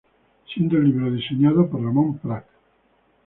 Siendo 0.51 0.77
el 0.77 0.85
libro 0.85 1.11
diseñado 1.11 1.67
por 1.69 1.83
Ramón 1.83 2.17
Prat. 2.17 2.45